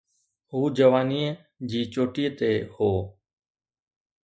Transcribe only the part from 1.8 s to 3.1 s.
چوٽيءَ تي هو.